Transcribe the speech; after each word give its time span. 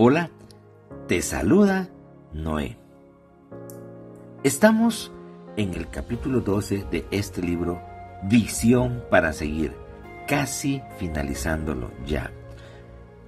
Hola, 0.00 0.30
te 1.08 1.20
saluda 1.22 1.88
Noé. 2.32 2.78
Estamos 4.44 5.10
en 5.56 5.74
el 5.74 5.90
capítulo 5.90 6.38
12 6.40 6.86
de 6.88 7.04
este 7.10 7.42
libro, 7.42 7.82
Visión 8.22 9.02
para 9.10 9.32
seguir, 9.32 9.74
casi 10.28 10.80
finalizándolo 10.98 11.90
ya. 12.06 12.30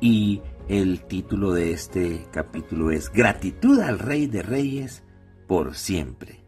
Y 0.00 0.40
el 0.68 1.02
título 1.02 1.52
de 1.52 1.72
este 1.72 2.28
capítulo 2.30 2.92
es 2.92 3.10
Gratitud 3.10 3.80
al 3.80 3.98
Rey 3.98 4.28
de 4.28 4.42
Reyes 4.42 5.02
por 5.48 5.74
siempre. 5.74 6.44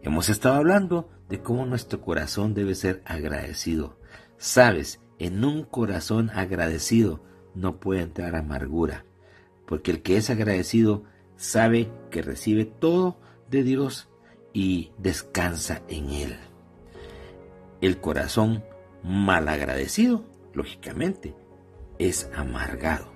Hemos 0.00 0.28
estado 0.28 0.54
hablando 0.54 1.08
de 1.28 1.42
cómo 1.42 1.66
nuestro 1.66 2.00
corazón 2.00 2.54
debe 2.54 2.76
ser 2.76 3.02
agradecido. 3.04 3.98
Sabes, 4.36 5.00
en 5.18 5.44
un 5.44 5.64
corazón 5.64 6.30
agradecido 6.30 7.24
no 7.56 7.80
puede 7.80 8.02
entrar 8.02 8.36
amargura 8.36 9.06
porque 9.70 9.92
el 9.92 10.02
que 10.02 10.16
es 10.16 10.30
agradecido 10.30 11.04
sabe 11.36 11.92
que 12.10 12.22
recibe 12.22 12.64
todo 12.64 13.20
de 13.48 13.62
Dios 13.62 14.08
y 14.52 14.90
descansa 14.98 15.82
en 15.86 16.10
Él. 16.10 16.36
El 17.80 18.00
corazón 18.00 18.64
malagradecido, 19.04 20.24
lógicamente, 20.54 21.36
es 22.00 22.28
amargado. 22.34 23.12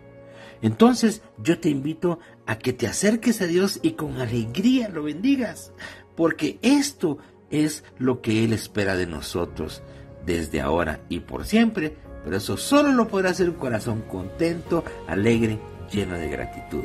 Entonces 0.63 1.23
yo 1.39 1.59
te 1.59 1.71
invito 1.71 2.21
a 2.47 2.57
que 2.57 2.73
te 2.73 2.87
acerques 2.87 3.43
a 3.43 3.47
Dios 3.47 3.81
y 3.83 3.95
con 3.95 4.21
alegría 4.21 4.89
lo 4.89 5.03
bendigas, 5.03 5.73
porque 6.15 6.61
esto 6.63 7.19
es 7.51 7.83
lo 7.99 8.23
que 8.23 8.45
Él 8.45 8.53
espera 8.53 8.95
de 8.95 9.09
nosotros 9.09 9.83
desde 10.25 10.61
ahora 10.61 11.01
y 11.09 11.19
por 11.19 11.47
siempre, 11.47 11.97
pero 12.23 12.37
eso 12.37 12.57
solo 12.57 12.93
lo 12.93 13.09
podrá 13.09 13.31
hacer 13.31 13.51
un 13.51 13.57
corazón 13.57 14.03
contento, 14.03 14.85
alegre 15.09 15.59
lleno 15.91 16.19
de 16.19 16.29
gratitud. 16.29 16.85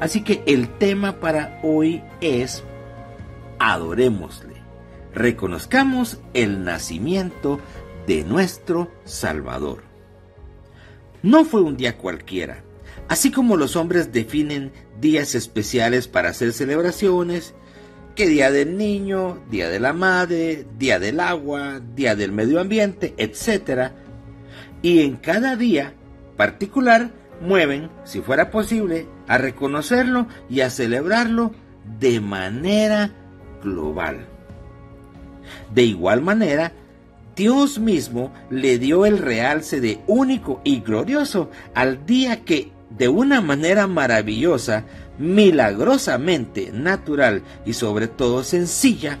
Así 0.00 0.22
que 0.22 0.42
el 0.46 0.68
tema 0.78 1.20
para 1.20 1.58
hoy 1.62 2.02
es 2.20 2.64
adorémosle, 3.58 4.54
reconozcamos 5.14 6.18
el 6.32 6.64
nacimiento 6.64 7.60
de 8.06 8.24
nuestro 8.24 8.90
Salvador. 9.04 9.82
No 11.22 11.44
fue 11.44 11.60
un 11.60 11.76
día 11.76 11.98
cualquiera, 11.98 12.64
así 13.08 13.30
como 13.30 13.56
los 13.56 13.76
hombres 13.76 14.12
definen 14.12 14.72
días 15.00 15.34
especiales 15.34 16.08
para 16.08 16.30
hacer 16.30 16.52
celebraciones, 16.54 17.54
que 18.14 18.26
día 18.26 18.50
del 18.50 18.76
niño, 18.76 19.42
día 19.50 19.68
de 19.68 19.80
la 19.80 19.92
madre, 19.92 20.66
día 20.78 20.98
del 20.98 21.20
agua, 21.20 21.80
día 21.94 22.16
del 22.16 22.32
medio 22.32 22.60
ambiente, 22.60 23.14
etc. 23.18 23.92
Y 24.82 25.02
en 25.02 25.16
cada 25.16 25.56
día 25.56 25.94
particular 26.36 27.10
mueven, 27.40 27.90
si 28.04 28.20
fuera 28.20 28.50
posible, 28.50 29.06
a 29.26 29.38
reconocerlo 29.38 30.26
y 30.48 30.60
a 30.60 30.70
celebrarlo 30.70 31.52
de 31.98 32.20
manera 32.20 33.12
global. 33.62 34.26
De 35.74 35.82
igual 35.82 36.20
manera, 36.22 36.72
Dios 37.36 37.78
mismo 37.78 38.32
le 38.50 38.78
dio 38.78 39.06
el 39.06 39.18
realce 39.18 39.80
de 39.80 40.00
único 40.06 40.60
y 40.64 40.80
glorioso 40.80 41.50
al 41.74 42.04
día 42.06 42.44
que, 42.44 42.72
de 42.90 43.08
una 43.08 43.40
manera 43.40 43.86
maravillosa, 43.86 44.84
milagrosamente 45.18 46.70
natural 46.72 47.42
y 47.64 47.74
sobre 47.74 48.08
todo 48.08 48.42
sencilla, 48.42 49.18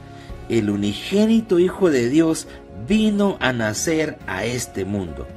el 0.48 0.70
unigénito 0.70 1.58
Hijo 1.58 1.90
de 1.90 2.08
Dios 2.08 2.48
vino 2.88 3.36
a 3.40 3.52
nacer 3.52 4.18
a 4.26 4.44
este 4.44 4.84
mundo. 4.84 5.28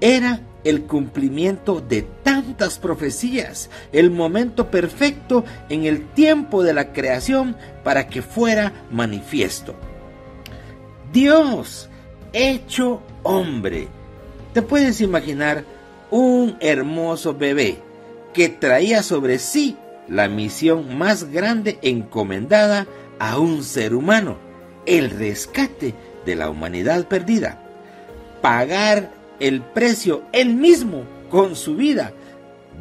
Era 0.00 0.40
el 0.64 0.82
cumplimiento 0.82 1.80
de 1.80 2.02
tantas 2.22 2.78
profecías, 2.78 3.70
el 3.92 4.10
momento 4.10 4.70
perfecto 4.70 5.44
en 5.68 5.84
el 5.84 6.08
tiempo 6.08 6.62
de 6.62 6.74
la 6.74 6.92
creación 6.92 7.56
para 7.84 8.08
que 8.08 8.22
fuera 8.22 8.72
manifiesto. 8.90 9.74
Dios 11.12 11.88
hecho 12.32 13.02
hombre. 13.22 13.88
¿Te 14.52 14.62
puedes 14.62 15.00
imaginar 15.00 15.64
un 16.10 16.56
hermoso 16.60 17.34
bebé 17.34 17.78
que 18.32 18.48
traía 18.48 19.02
sobre 19.02 19.38
sí 19.38 19.76
la 20.08 20.28
misión 20.28 20.96
más 20.96 21.30
grande 21.30 21.78
encomendada 21.82 22.86
a 23.18 23.38
un 23.38 23.62
ser 23.62 23.94
humano, 23.94 24.38
el 24.86 25.10
rescate 25.10 25.94
de 26.24 26.36
la 26.36 26.50
humanidad 26.50 27.06
perdida? 27.06 27.62
Pagar 28.40 29.17
el 29.40 29.62
precio 29.62 30.22
él 30.32 30.54
mismo 30.54 31.04
con 31.30 31.56
su 31.56 31.76
vida, 31.76 32.12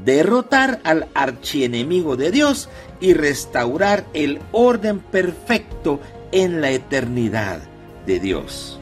derrotar 0.03 0.79
al 0.83 1.07
archienemigo 1.13 2.15
de 2.15 2.31
Dios 2.31 2.69
y 2.99 3.13
restaurar 3.13 4.05
el 4.13 4.39
orden 4.51 4.99
perfecto 4.99 5.99
en 6.31 6.61
la 6.61 6.71
eternidad 6.71 7.59
de 8.05 8.19
Dios. 8.19 8.79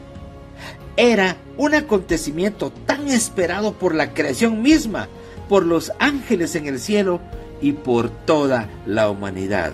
Era 0.97 1.35
un 1.57 1.73
acontecimiento 1.73 2.71
tan 2.85 3.07
esperado 3.07 3.73
por 3.73 3.93
la 3.93 4.13
creación 4.13 4.61
misma, 4.61 5.07
por 5.49 5.65
los 5.65 5.91
ángeles 5.99 6.55
en 6.55 6.67
el 6.67 6.79
cielo 6.79 7.19
y 7.61 7.73
por 7.73 8.09
toda 8.09 8.69
la 8.85 9.09
humanidad. 9.09 9.73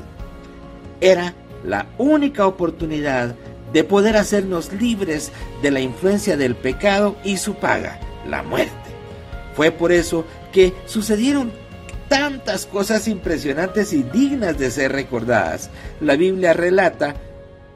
Era 1.00 1.34
la 1.64 1.88
única 1.98 2.48
oportunidad 2.48 3.36
de 3.74 3.84
poder 3.84 4.18
hacernos 4.18 4.74
libres 4.74 5.32
de 5.62 5.72
la 5.72 5.80
influencia 5.80 6.38
del 6.38 6.56
pecado 6.56 7.16
y 7.24 7.38
su 7.38 7.56
paga, 7.56 8.00
la 8.28 8.44
muerte. 8.44 8.72
Fue 9.56 9.72
por 9.72 9.92
eso 9.92 10.26
que 10.52 10.74
sucedieron 10.86 11.52
tantas 12.08 12.66
cosas 12.66 13.08
impresionantes 13.08 13.94
y 13.94 14.04
dignas 14.04 14.58
de 14.58 14.72
ser 14.72 14.92
recordadas. 14.92 15.70
La 16.02 16.16
Biblia 16.16 16.54
relata 16.54 17.16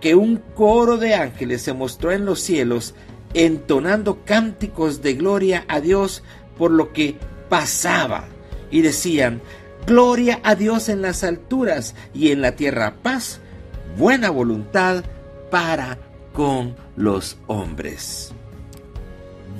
que 0.01 0.15
un 0.15 0.37
coro 0.55 0.97
de 0.97 1.15
ángeles 1.15 1.61
se 1.61 1.73
mostró 1.73 2.11
en 2.11 2.25
los 2.25 2.39
cielos 2.41 2.95
entonando 3.33 4.23
cánticos 4.25 5.01
de 5.01 5.13
gloria 5.13 5.65
a 5.67 5.81
Dios 5.81 6.23
por 6.57 6.71
lo 6.71 6.93
que 6.93 7.17
pasaba 7.49 8.25
y 8.71 8.81
decían, 8.81 9.41
Gloria 9.85 10.39
a 10.43 10.55
Dios 10.55 10.89
en 10.89 11.03
las 11.03 11.23
alturas 11.23 11.93
y 12.11 12.31
en 12.31 12.41
la 12.41 12.55
tierra 12.55 12.95
paz, 13.03 13.39
buena 13.97 14.31
voluntad 14.31 15.03
para 15.49 15.97
con 16.33 16.75
los 16.95 17.37
hombres. 17.47 18.33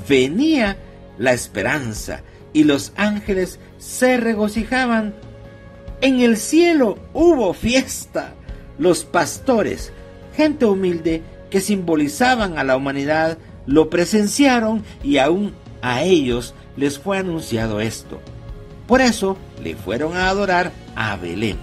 Venía 0.07 0.77
la 1.17 1.33
esperanza 1.33 2.21
y 2.53 2.63
los 2.63 2.93
ángeles 2.95 3.59
se 3.77 4.17
regocijaban. 4.17 5.15
En 6.01 6.19
el 6.19 6.37
cielo 6.37 6.97
hubo 7.13 7.53
fiesta. 7.53 8.33
Los 8.77 9.05
pastores, 9.05 9.91
gente 10.35 10.65
humilde 10.65 11.21
que 11.49 11.61
simbolizaban 11.61 12.57
a 12.57 12.63
la 12.63 12.75
humanidad, 12.75 13.37
lo 13.65 13.89
presenciaron 13.89 14.83
y 15.03 15.17
aún 15.17 15.53
a 15.81 16.03
ellos 16.03 16.53
les 16.75 16.99
fue 16.99 17.17
anunciado 17.17 17.79
esto. 17.79 18.19
Por 18.87 19.01
eso 19.01 19.37
le 19.63 19.75
fueron 19.75 20.15
a 20.15 20.29
adorar 20.29 20.71
a 20.95 21.15
Belén. 21.15 21.57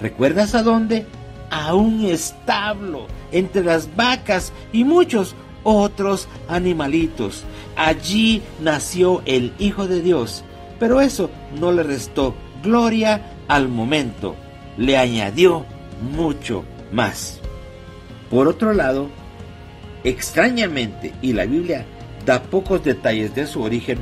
¿Recuerdas 0.00 0.54
a 0.54 0.62
dónde? 0.62 1.06
A 1.50 1.74
un 1.74 2.04
establo 2.04 3.06
entre 3.32 3.64
las 3.64 3.94
vacas 3.96 4.52
y 4.72 4.84
muchos 4.84 5.34
otros 5.62 6.28
animalitos. 6.48 7.44
Allí 7.76 8.42
nació 8.60 9.22
el 9.26 9.52
Hijo 9.58 9.86
de 9.86 10.00
Dios, 10.00 10.44
pero 10.78 11.00
eso 11.00 11.30
no 11.58 11.72
le 11.72 11.82
restó 11.82 12.34
gloria 12.62 13.34
al 13.48 13.68
momento, 13.68 14.36
le 14.76 14.96
añadió 14.96 15.64
mucho 16.16 16.64
más. 16.92 17.40
Por 18.30 18.48
otro 18.48 18.72
lado, 18.72 19.08
extrañamente, 20.04 21.12
y 21.20 21.32
la 21.32 21.46
Biblia 21.46 21.84
da 22.24 22.42
pocos 22.42 22.84
detalles 22.84 23.34
de 23.34 23.46
su 23.46 23.62
origen, 23.62 23.98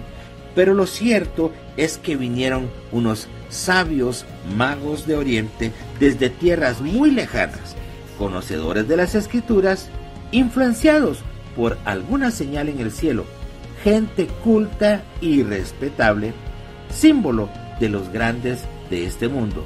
pero 0.54 0.74
lo 0.74 0.86
cierto 0.86 1.52
es 1.76 1.98
que 1.98 2.16
vinieron 2.16 2.68
unos 2.92 3.28
sabios 3.48 4.24
magos 4.56 5.06
de 5.06 5.16
Oriente 5.16 5.72
desde 5.98 6.30
tierras 6.30 6.80
muy 6.80 7.10
lejanas 7.10 7.76
conocedores 8.18 8.86
de 8.88 8.96
las 8.96 9.14
escrituras, 9.14 9.88
influenciados 10.32 11.20
por 11.56 11.78
alguna 11.84 12.30
señal 12.30 12.68
en 12.68 12.80
el 12.80 12.90
cielo, 12.90 13.24
gente 13.82 14.26
culta 14.44 15.02
y 15.20 15.42
respetable, 15.42 16.34
símbolo 16.90 17.48
de 17.80 17.88
los 17.88 18.10
grandes 18.10 18.64
de 18.90 19.06
este 19.06 19.28
mundo, 19.28 19.64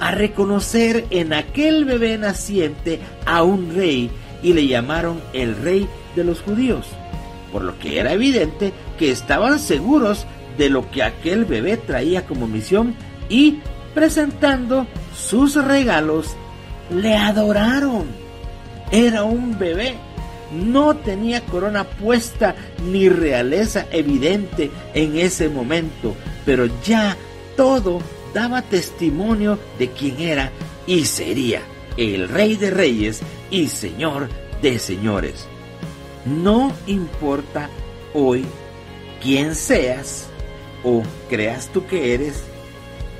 a 0.00 0.12
reconocer 0.12 1.04
en 1.10 1.32
aquel 1.32 1.84
bebé 1.84 2.16
naciente 2.16 3.00
a 3.26 3.42
un 3.42 3.74
rey 3.74 4.10
y 4.42 4.52
le 4.52 4.66
llamaron 4.66 5.20
el 5.32 5.56
rey 5.56 5.88
de 6.14 6.24
los 6.24 6.40
judíos, 6.40 6.86
por 7.52 7.62
lo 7.64 7.78
que 7.78 7.98
era 7.98 8.12
evidente 8.12 8.72
que 8.98 9.10
estaban 9.10 9.58
seguros 9.58 10.26
de 10.56 10.70
lo 10.70 10.90
que 10.90 11.02
aquel 11.02 11.44
bebé 11.44 11.76
traía 11.76 12.26
como 12.26 12.46
misión 12.46 12.94
y 13.28 13.60
presentando 13.94 14.86
sus 15.16 15.54
regalos 15.54 16.36
le 16.90 17.16
adoraron. 17.16 18.06
Era 18.90 19.24
un 19.24 19.58
bebé. 19.58 19.94
No 20.52 20.96
tenía 20.96 21.42
corona 21.42 21.84
puesta 21.84 22.54
ni 22.90 23.08
realeza 23.10 23.86
evidente 23.90 24.70
en 24.94 25.18
ese 25.18 25.50
momento, 25.50 26.14
pero 26.46 26.66
ya 26.82 27.16
todo 27.56 28.00
daba 28.32 28.62
testimonio 28.62 29.58
de 29.78 29.90
quién 29.90 30.20
era 30.20 30.50
y 30.86 31.04
sería 31.04 31.60
el 31.98 32.28
Rey 32.28 32.56
de 32.56 32.70
Reyes 32.70 33.20
y 33.50 33.66
Señor 33.66 34.28
de 34.62 34.78
Señores. 34.78 35.46
No 36.24 36.72
importa 36.86 37.68
hoy 38.14 38.44
quién 39.22 39.54
seas 39.54 40.28
o 40.84 41.02
creas 41.28 41.68
tú 41.68 41.86
que 41.86 42.14
eres, 42.14 42.42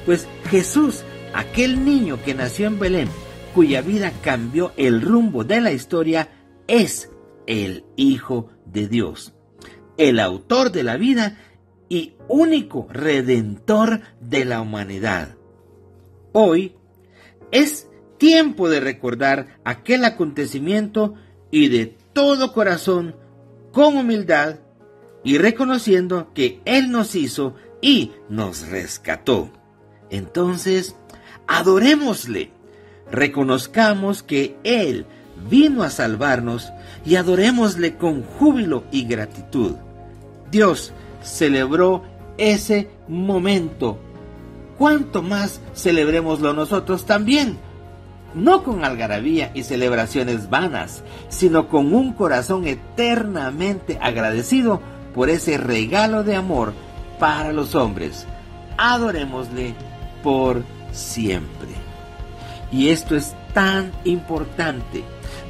pues 0.09 0.27
Jesús, 0.45 1.03
aquel 1.35 1.85
niño 1.85 2.19
que 2.25 2.33
nació 2.33 2.69
en 2.69 2.79
Belén, 2.79 3.11
cuya 3.55 3.83
vida 3.83 4.11
cambió 4.23 4.73
el 4.79 5.03
rumbo 5.03 5.45
de 5.45 5.61
la 5.61 5.71
historia, 5.71 6.31
es 6.67 7.11
el 7.47 7.85
Hijo 7.95 8.49
de 8.65 8.89
Dios, 8.89 9.35
el 9.99 10.19
autor 10.19 10.73
de 10.73 10.83
la 10.83 10.97
vida 10.97 11.37
y 11.91 12.15
único 12.27 12.89
redentor 12.91 14.01
de 14.19 14.47
la 14.47 14.63
humanidad. 14.63 15.37
Hoy 16.33 16.75
es 17.51 17.87
tiempo 18.17 18.71
de 18.71 18.81
recordar 18.81 19.59
aquel 19.63 20.07
acontecimiento 20.07 21.17
y 21.51 21.69
de 21.69 21.99
todo 22.15 22.55
corazón, 22.55 23.15
con 23.73 23.99
humildad 23.99 24.61
y 25.23 25.37
reconociendo 25.37 26.33
que 26.33 26.63
Él 26.65 26.91
nos 26.91 27.15
hizo 27.15 27.57
y 27.83 28.13
nos 28.31 28.67
rescató. 28.69 29.53
Entonces, 30.11 30.97
adorémosle, 31.47 32.51
reconozcamos 33.11 34.23
que 34.23 34.57
Él 34.65 35.07
vino 35.49 35.83
a 35.83 35.91
salvarnos 35.91 36.73
y 37.05 37.17
adorémosle 37.17 37.97
con 37.97 38.23
júbilo 38.23 38.85
y 38.91 39.05
gratitud. 39.05 39.75
Dios 40.51 40.93
celebró 41.23 42.03
ese 42.37 42.89
momento. 43.09 43.99
¿Cuánto 44.79 45.23
más 45.23 45.61
celebrémoslo 45.75 46.53
nosotros 46.53 47.05
también? 47.05 47.59
No 48.35 48.63
con 48.63 48.85
algarabía 48.85 49.51
y 49.55 49.65
celebraciones 49.65 50.51
vanas, 50.51 51.03
sino 51.29 51.69
con 51.69 51.95
un 51.95 52.13
corazón 52.13 52.67
eternamente 52.67 53.99
agradecido 54.01 54.81
por 55.15 55.31
ese 55.31 55.57
regalo 55.59 56.23
de 56.23 56.37
amor 56.37 56.75
para 57.19 57.53
los 57.53 57.75
hombres. 57.75 58.27
Adorémosle 58.77 59.75
por 60.29 60.63
siempre. 60.93 61.71
Y 62.71 62.91
esto 62.91 63.17
es 63.17 63.35
tan 63.55 63.93
importante 64.05 65.03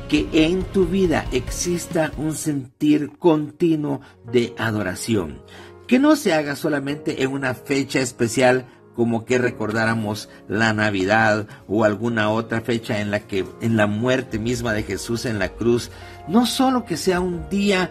que 0.08 0.28
en 0.32 0.62
tu 0.62 0.86
vida 0.86 1.26
exista 1.32 2.12
un 2.16 2.36
sentir 2.36 3.10
continuo 3.18 4.02
de 4.30 4.54
adoración, 4.56 5.42
que 5.88 5.98
no 5.98 6.14
se 6.14 6.32
haga 6.32 6.54
solamente 6.54 7.24
en 7.24 7.32
una 7.32 7.54
fecha 7.54 7.98
especial 7.98 8.66
como 8.94 9.24
que 9.24 9.38
recordáramos 9.38 10.28
la 10.46 10.72
Navidad 10.72 11.48
o 11.66 11.82
alguna 11.82 12.30
otra 12.30 12.60
fecha 12.60 13.00
en 13.00 13.10
la 13.10 13.18
que 13.18 13.44
en 13.60 13.76
la 13.76 13.88
muerte 13.88 14.38
misma 14.38 14.74
de 14.74 14.84
Jesús 14.84 15.24
en 15.24 15.40
la 15.40 15.48
cruz, 15.48 15.90
no 16.28 16.46
solo 16.46 16.84
que 16.84 16.96
sea 16.96 17.18
un 17.18 17.48
día 17.48 17.90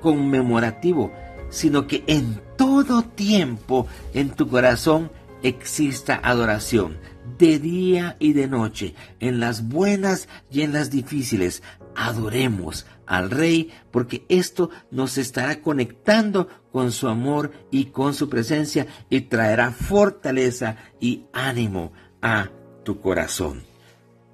conmemorativo, 0.00 1.10
sino 1.50 1.88
que 1.88 2.04
en 2.06 2.40
todo 2.56 3.02
tiempo 3.02 3.88
en 4.14 4.30
tu 4.30 4.48
corazón 4.48 5.10
exista 5.42 6.20
adoración, 6.22 6.98
de 7.38 7.58
día 7.58 8.16
y 8.18 8.32
de 8.32 8.48
noche, 8.48 8.94
en 9.20 9.40
las 9.40 9.68
buenas 9.68 10.28
y 10.50 10.62
en 10.62 10.72
las 10.72 10.90
difíciles. 10.90 11.62
Adoremos 11.94 12.86
al 13.06 13.30
Rey 13.30 13.70
porque 13.90 14.24
esto 14.28 14.70
nos 14.90 15.18
estará 15.18 15.60
conectando 15.60 16.48
con 16.70 16.92
su 16.92 17.08
amor 17.08 17.52
y 17.70 17.86
con 17.86 18.14
su 18.14 18.28
presencia 18.28 18.86
y 19.10 19.22
traerá 19.22 19.70
fortaleza 19.72 20.76
y 21.00 21.24
ánimo 21.32 21.92
a 22.22 22.48
tu 22.84 23.00
corazón. 23.00 23.62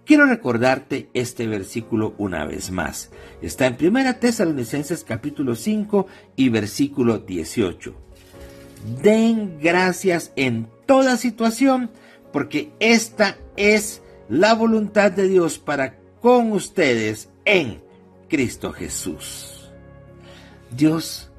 Quiero 0.04 0.24
recordarte 0.24 1.10
este 1.12 1.46
versículo 1.46 2.14
una 2.16 2.46
vez 2.46 2.70
más. 2.70 3.10
Está 3.42 3.66
en 3.66 3.76
1 3.78 4.16
Tesalonicenses 4.16 5.04
capítulo 5.04 5.54
5 5.54 6.06
y 6.36 6.48
versículo 6.48 7.18
18. 7.18 7.94
Den 9.02 9.58
gracias 9.60 10.32
en 10.36 10.68
toda 10.88 11.18
situación 11.18 11.90
porque 12.32 12.72
esta 12.80 13.36
es 13.56 14.02
la 14.30 14.54
voluntad 14.54 15.12
de 15.12 15.28
Dios 15.28 15.58
para 15.58 15.98
con 16.22 16.50
ustedes 16.52 17.28
en 17.44 17.82
Cristo 18.30 18.72
Jesús. 18.72 19.70
Dios 20.74 21.30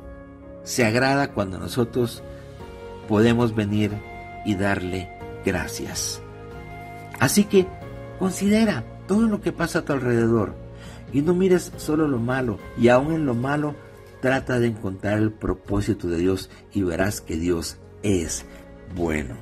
se 0.64 0.86
agrada 0.86 1.34
cuando 1.34 1.58
nosotros 1.58 2.22
podemos 3.08 3.56
venir 3.56 3.92
y 4.46 4.54
darle 4.54 5.10
gracias. 5.44 6.22
Así 7.20 7.46
que 7.46 7.66
considera 8.20 8.84
todo 9.08 9.28
lo 9.28 9.42
que 9.42 9.52
pasa 9.52 9.80
a 9.80 9.82
tu 9.82 9.94
alrededor 9.94 10.54
y 11.12 11.24
no 11.24 11.34
mires 11.34 11.72
solo 11.78 12.08
lo 12.08 12.20
malo 12.20 12.60
y 12.78 12.90
aún 12.90 13.14
en 13.14 13.26
lo 13.26 13.34
malo 13.34 13.74
trata 14.22 14.60
de 14.60 14.68
encontrar 14.68 15.18
el 15.18 15.32
propósito 15.32 16.08
de 16.08 16.18
Dios 16.20 16.52
y 16.72 16.84
verás 16.84 17.20
que 17.20 17.36
Dios 17.36 17.78
es 18.04 18.46
bueno 18.96 19.36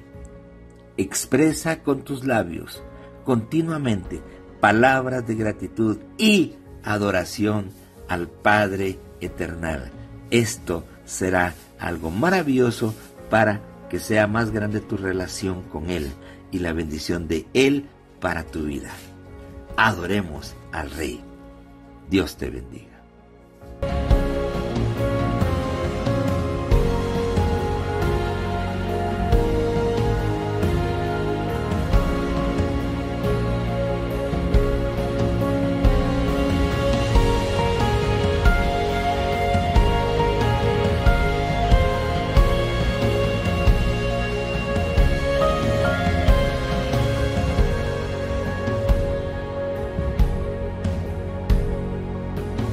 expresa 0.97 1.83
con 1.83 2.01
tus 2.01 2.25
labios 2.25 2.83
continuamente 3.23 4.21
palabras 4.59 5.27
de 5.27 5.35
gratitud 5.35 5.97
y 6.17 6.55
adoración 6.83 7.69
al 8.07 8.27
Padre 8.27 8.97
Eternal. 9.19 9.91
Esto 10.31 10.85
será 11.05 11.53
algo 11.79 12.09
maravilloso 12.09 12.95
para 13.29 13.61
que 13.89 13.99
sea 13.99 14.27
más 14.27 14.51
grande 14.51 14.79
tu 14.79 14.97
relación 14.97 15.63
con 15.63 15.89
Él 15.89 16.11
y 16.51 16.59
la 16.59 16.73
bendición 16.73 17.27
de 17.27 17.45
Él 17.53 17.87
para 18.19 18.43
tu 18.43 18.63
vida. 18.63 18.91
Adoremos 19.75 20.55
al 20.71 20.91
Rey. 20.91 21.21
Dios 22.09 22.37
te 22.37 22.49
bendiga. 22.49 22.96